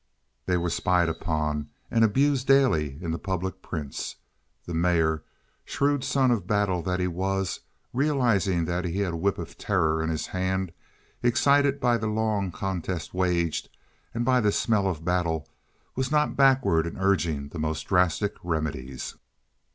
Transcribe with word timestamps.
They 0.47 0.57
were 0.57 0.71
spied 0.71 1.09
upon 1.09 1.69
and 1.91 2.03
abused 2.03 2.47
daily 2.47 2.97
in 3.03 3.11
the 3.11 3.19
public 3.19 3.61
prints. 3.61 4.15
The 4.65 4.73
mayor, 4.73 5.21
shrewd 5.63 6.03
son 6.03 6.31
of 6.31 6.47
battle 6.47 6.81
that 6.81 6.99
he 6.99 7.05
was, 7.07 7.59
realizing 7.93 8.65
that 8.65 8.83
he 8.83 9.01
had 9.01 9.13
a 9.13 9.17
whip 9.17 9.37
of 9.37 9.59
terror 9.59 10.01
in 10.01 10.09
his 10.09 10.25
hands, 10.25 10.71
excited 11.21 11.79
by 11.79 11.99
the 11.99 12.07
long 12.07 12.51
contest 12.51 13.13
waged, 13.13 13.69
and 14.11 14.25
by 14.25 14.41
the 14.41 14.51
smell 14.51 14.87
of 14.87 15.05
battle, 15.05 15.47
was 15.95 16.09
not 16.11 16.35
backward 16.35 16.87
in 16.87 16.97
urging 16.97 17.49
the 17.49 17.59
most 17.59 17.83
drastic 17.83 18.33
remedies. 18.43 19.17